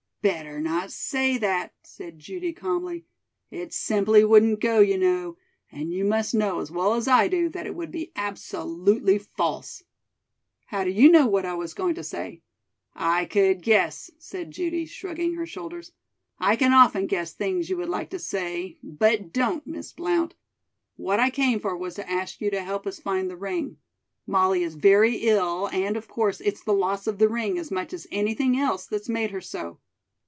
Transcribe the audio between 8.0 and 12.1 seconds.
absolutely false." "How do you know what I was going to